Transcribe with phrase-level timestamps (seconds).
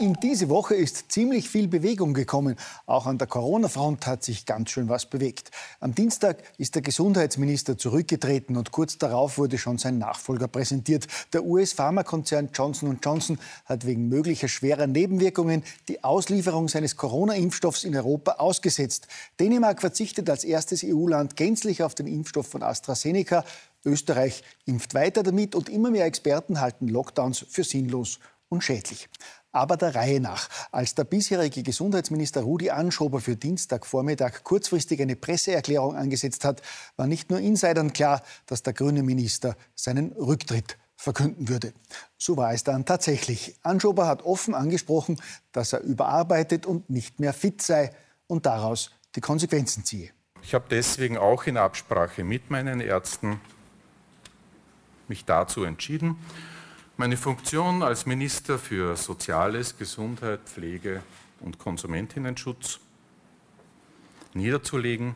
[0.00, 2.54] In diese Woche ist ziemlich viel Bewegung gekommen.
[2.86, 5.50] Auch an der Corona-Front hat sich ganz schön was bewegt.
[5.80, 11.08] Am Dienstag ist der Gesundheitsminister zurückgetreten und kurz darauf wurde schon sein Nachfolger präsentiert.
[11.32, 18.34] Der US-Pharmakonzern Johnson Johnson hat wegen möglicher schwerer Nebenwirkungen die Auslieferung seines Corona-Impfstoffs in Europa
[18.34, 19.08] ausgesetzt.
[19.40, 23.44] Dänemark verzichtet als erstes EU-Land gänzlich auf den Impfstoff von AstraZeneca.
[23.84, 29.08] Österreich impft weiter damit und immer mehr Experten halten Lockdowns für sinnlos und schädlich.
[29.52, 30.48] Aber der Reihe nach.
[30.72, 36.62] Als der bisherige Gesundheitsminister Rudi Anschober für Dienstagvormittag kurzfristig eine Presseerklärung angesetzt hat,
[36.96, 41.72] war nicht nur Insidern klar, dass der grüne Minister seinen Rücktritt verkünden würde.
[42.18, 43.56] So war es dann tatsächlich.
[43.62, 45.20] Anschober hat offen angesprochen,
[45.52, 47.92] dass er überarbeitet und nicht mehr fit sei
[48.26, 50.10] und daraus die Konsequenzen ziehe.
[50.42, 53.40] Ich habe deswegen auch in Absprache mit meinen Ärzten
[55.08, 56.16] mich dazu entschieden,
[56.98, 61.02] meine Funktion als Minister für Soziales, Gesundheit, Pflege
[61.40, 62.80] und Konsumentinnenschutz
[64.34, 65.14] niederzulegen.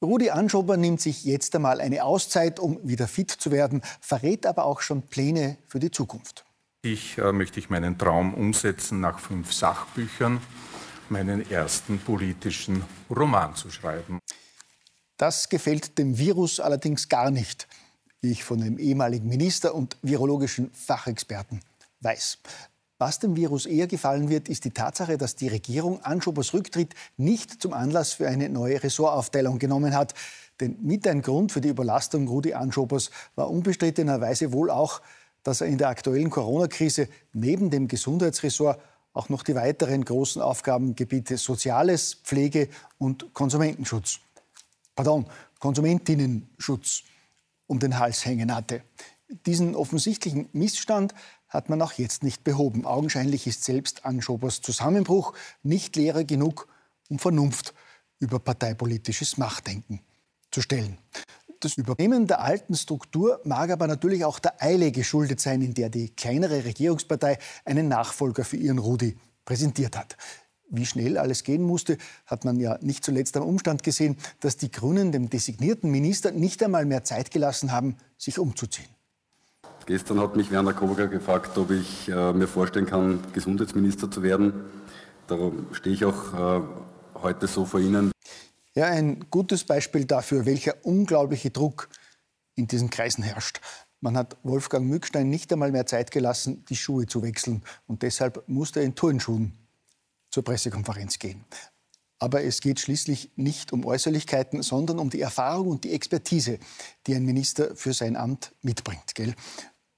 [0.00, 4.64] Rudi Anschober nimmt sich jetzt einmal eine Auszeit, um wieder fit zu werden, verrät aber
[4.64, 6.44] auch schon Pläne für die Zukunft.
[6.82, 10.40] Ich äh, möchte ich meinen Traum umsetzen, nach fünf Sachbüchern
[11.08, 14.20] meinen ersten politischen Roman zu schreiben.
[15.16, 17.66] Das gefällt dem Virus allerdings gar nicht
[18.20, 21.60] wie ich von dem ehemaligen Minister und virologischen Fachexperten
[22.00, 22.38] weiß.
[22.98, 27.60] Was dem Virus eher gefallen wird, ist die Tatsache, dass die Regierung Anschobers Rücktritt nicht
[27.60, 30.14] zum Anlass für eine neue Ressortaufteilung genommen hat.
[30.60, 35.02] Denn mit ein Grund für die Überlastung Rudi Anschobers war unbestrittenerweise wohl auch,
[35.42, 38.80] dass er in der aktuellen Corona-Krise neben dem Gesundheitsressort
[39.12, 44.20] auch noch die weiteren großen Aufgabengebiete Soziales, Pflege und Konsumentenschutz,
[44.94, 45.26] pardon,
[45.58, 47.02] Konsumentinnenschutz
[47.66, 48.82] um den Hals hängen hatte.
[49.28, 51.14] Diesen offensichtlichen Missstand
[51.48, 52.86] hat man auch jetzt nicht behoben.
[52.86, 55.32] Augenscheinlich ist selbst Anschobers Zusammenbruch
[55.62, 56.68] nicht Lehrer genug,
[57.08, 57.74] um Vernunft
[58.18, 60.00] über parteipolitisches Machtdenken
[60.50, 60.98] zu stellen.
[61.60, 65.88] Das Übernehmen der alten Struktur mag aber natürlich auch der Eile geschuldet sein, in der
[65.88, 70.16] die kleinere Regierungspartei einen Nachfolger für ihren Rudi präsentiert hat
[70.68, 74.70] wie schnell alles gehen musste, hat man ja nicht zuletzt am Umstand gesehen, dass die
[74.70, 78.88] Grünen dem designierten Minister nicht einmal mehr Zeit gelassen haben, sich umzuziehen.
[79.86, 84.52] Gestern hat mich Werner Koger gefragt, ob ich äh, mir vorstellen kann, Gesundheitsminister zu werden.
[85.28, 86.62] Darum stehe ich auch äh,
[87.22, 88.10] heute so vor Ihnen.
[88.74, 91.88] Ja, ein gutes Beispiel dafür, welcher unglaubliche Druck
[92.56, 93.60] in diesen Kreisen herrscht.
[94.00, 97.62] Man hat Wolfgang Mückstein nicht einmal mehr Zeit gelassen, die Schuhe zu wechseln.
[97.86, 99.52] Und deshalb musste er in Turnschuhen
[100.36, 101.46] zur Pressekonferenz gehen.
[102.18, 106.58] Aber es geht schließlich nicht um Äußerlichkeiten, sondern um die Erfahrung und die Expertise,
[107.06, 109.14] die ein Minister für sein Amt mitbringt.
[109.14, 109.34] Gell?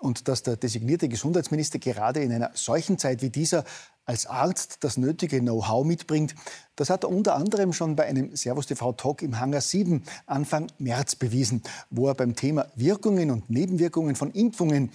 [0.00, 3.66] Und dass der designierte Gesundheitsminister gerade in einer solchen Zeit wie dieser
[4.06, 6.34] als Arzt das nötige Know-how mitbringt,
[6.76, 10.72] das hat er unter anderem schon bei einem Servus TV Talk im Hangar 7 Anfang
[10.78, 14.92] März bewiesen, wo er beim Thema Wirkungen und Nebenwirkungen von Impfungen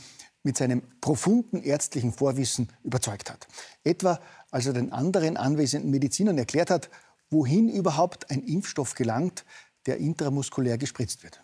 [0.47, 3.47] mit seinem profunden ärztlichen Vorwissen überzeugt hat.
[3.83, 4.19] Etwa
[4.51, 6.89] als er den anderen anwesenden Medizinern erklärt hat,
[7.29, 9.45] wohin überhaupt ein Impfstoff gelangt,
[9.85, 11.41] der intramuskulär gespritzt wird.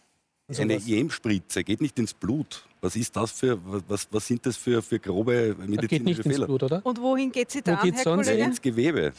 [0.47, 2.65] Also Eine EM-Spritze geht nicht ins Blut.
[2.81, 6.37] Was ist das für, was, was sind das für, für grobe medizinische geht nicht Fehler?
[6.37, 6.85] Ins Blut, oder?
[6.85, 8.27] Und wohin geht sie dann, Wo geht's Herr sonst?
[8.27, 8.43] Kollege?
[8.43, 9.13] Ins Gewebe.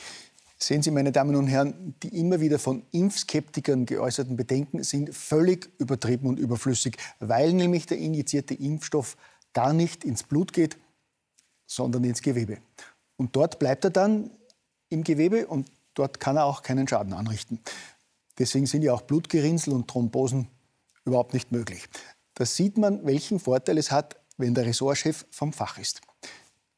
[0.58, 5.68] Sehen Sie, meine Damen und Herren, die immer wieder von Impfskeptikern geäußerten Bedenken sind völlig
[5.78, 9.16] übertrieben und überflüssig, weil nämlich der injizierte Impfstoff
[9.52, 10.76] gar nicht ins Blut geht,
[11.66, 12.58] sondern ins Gewebe.
[13.16, 14.30] Und dort bleibt er dann
[14.88, 17.60] im Gewebe und dort kann er auch keinen Schaden anrichten.
[18.38, 20.48] Deswegen sind ja auch Blutgerinnsel und Thrombosen
[21.04, 21.88] überhaupt nicht möglich.
[22.34, 26.00] Da sieht man, welchen Vorteil es hat, wenn der Ressortchef vom Fach ist.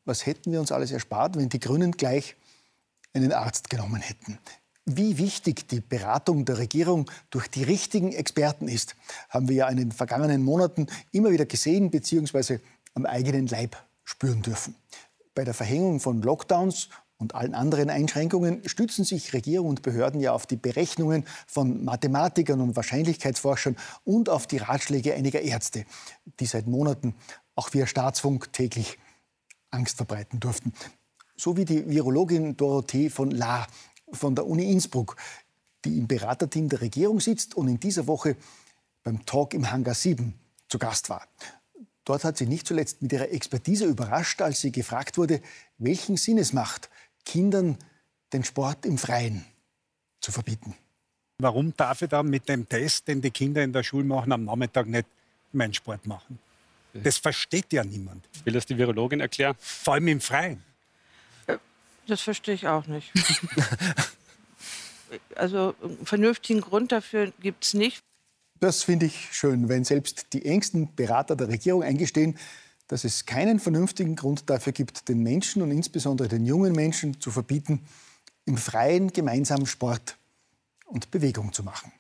[0.05, 2.37] Was hätten wir uns alles erspart, wenn die Grünen gleich
[3.15, 4.39] einen Arzt genommen hätten?
[4.85, 8.95] Wie wichtig die Beratung der Regierung durch die richtigen Experten ist,
[9.31, 12.61] haben wir ja in den vergangenen Monaten immer wieder gesehen bzw.
[12.95, 14.77] am eigenen Leib spüren dürfen.
[15.37, 16.89] Bei der Verhängung von Lockdowns
[17.19, 22.63] und allen anderen Einschränkungen stützen sich Regierung und Behörden ja auf die Berechnungen von Mathematikern
[22.63, 25.85] und Wahrscheinlichkeitsforschern und auf die Ratschläge einiger Ärzte,
[26.41, 27.15] die seit Monaten
[27.55, 28.99] auch via Staatsfunk täglich
[29.71, 30.73] Angst verbreiten durften.
[31.37, 33.67] So wie die Virologin Dorothee von La
[34.13, 35.17] von der Uni Innsbruck,
[35.85, 38.37] die im Beraterteam der Regierung sitzt und in dieser Woche
[39.03, 40.33] beim Talk im Hangar 7
[40.67, 41.29] zu Gast war.
[42.07, 45.43] Dort hat sie nicht zuletzt mit ihrer Expertise überrascht, als sie gefragt wurde,
[45.77, 46.89] welchen Sinn es macht,
[47.25, 47.77] Kindern
[48.33, 49.45] den Sport im Freien
[50.21, 50.77] zu verbieten.
[51.39, 54.45] Warum darf ich dann mit dem Test, den die Kinder in der Schule machen, am
[54.45, 55.07] Nachmittag nicht
[55.53, 56.39] meinen Sport machen?
[56.95, 58.25] Das versteht ja niemand.
[58.45, 59.57] Will das die Virologin erklären?
[59.59, 60.63] Vor allem im Freien.
[62.07, 63.13] Das verstehe ich auch nicht.
[65.35, 68.06] also einen vernünftigen Grund dafür gibt es nicht.
[68.61, 72.39] Das finde ich schön, wenn selbst die engsten Berater der Regierung eingestehen,
[72.89, 77.31] dass es keinen vernünftigen Grund dafür gibt, den Menschen und insbesondere den jungen Menschen zu
[77.31, 77.85] verbieten,
[78.47, 80.17] im Freien gemeinsam Sport
[80.87, 81.93] und Bewegung zu machen.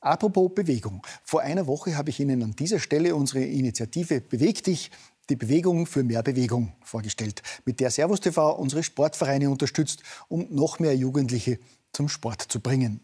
[0.00, 1.04] Apropos Bewegung.
[1.24, 4.90] Vor einer Woche habe ich Ihnen an dieser Stelle unsere Initiative Beweg dich,
[5.28, 10.78] die Bewegung für mehr Bewegung vorgestellt, mit der Servus TV unsere Sportvereine unterstützt, um noch
[10.78, 11.58] mehr Jugendliche
[11.92, 13.00] zum Sport zu bringen.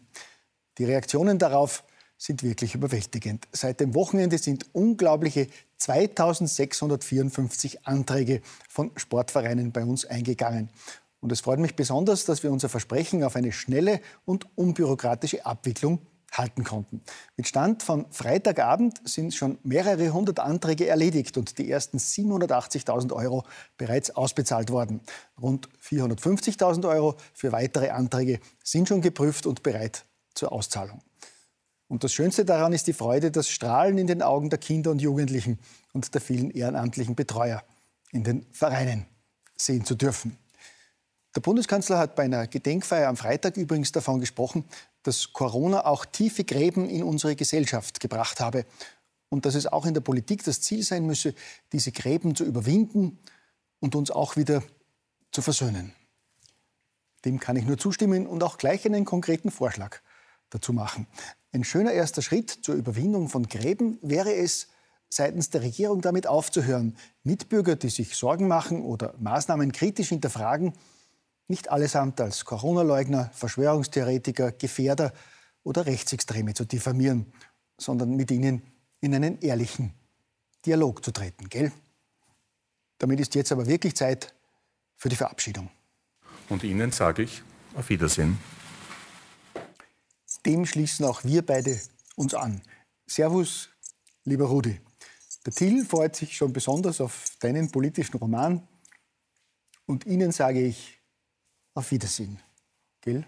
[0.77, 1.83] Die Reaktionen darauf
[2.17, 3.47] sind wirklich überwältigend.
[3.51, 10.69] Seit dem Wochenende sind unglaubliche 2654 Anträge von Sportvereinen bei uns eingegangen.
[11.19, 15.99] Und es freut mich besonders, dass wir unser Versprechen auf eine schnelle und unbürokratische Abwicklung
[16.37, 17.01] halten konnten.
[17.37, 23.43] Mit Stand von Freitagabend sind schon mehrere hundert Anträge erledigt und die ersten 780.000 Euro
[23.77, 25.01] bereits ausbezahlt worden.
[25.41, 31.01] Rund 450.000 Euro für weitere Anträge sind schon geprüft und bereit zur Auszahlung.
[31.87, 35.01] Und das Schönste daran ist die Freude, das Strahlen in den Augen der Kinder und
[35.01, 35.59] Jugendlichen
[35.93, 37.63] und der vielen ehrenamtlichen Betreuer
[38.11, 39.05] in den Vereinen
[39.55, 40.37] sehen zu dürfen.
[41.35, 44.65] Der Bundeskanzler hat bei einer Gedenkfeier am Freitag übrigens davon gesprochen,
[45.01, 48.65] dass Corona auch tiefe Gräben in unsere Gesellschaft gebracht habe
[49.29, 51.33] und dass es auch in der Politik das Ziel sein müsse,
[51.71, 53.19] diese Gräben zu überwinden
[53.79, 54.63] und uns auch wieder
[55.31, 55.93] zu versöhnen.
[57.25, 59.99] Dem kann ich nur zustimmen und auch gleich einen konkreten Vorschlag
[60.51, 61.07] dazu machen.
[61.53, 64.69] Ein schöner erster Schritt zur Überwindung von Gräben wäre es,
[65.07, 70.73] seitens der Regierung damit aufzuhören, Mitbürger, die sich Sorgen machen oder Maßnahmen kritisch hinterfragen,
[71.47, 75.13] nicht allesamt als Corona-Leugner, Verschwörungstheoretiker, Gefährder
[75.61, 77.31] oder Rechtsextreme zu diffamieren,
[77.77, 78.63] sondern mit ihnen
[79.01, 79.93] in einen ehrlichen
[80.65, 81.71] Dialog zu treten, gell?
[82.97, 84.33] Damit ist jetzt aber wirklich Zeit
[84.95, 85.69] für die Verabschiedung.
[86.49, 87.43] Und Ihnen sage ich
[87.75, 88.39] auf Wiedersehen.
[90.45, 91.79] Dem schließen auch wir beide
[92.15, 92.61] uns an.
[93.07, 93.69] Servus,
[94.25, 94.79] lieber Rudi.
[95.45, 98.67] Der Till freut sich schon besonders auf deinen politischen Roman.
[99.85, 100.99] Und Ihnen sage ich
[101.73, 102.39] auf Wiedersehen.
[103.01, 103.25] Gell?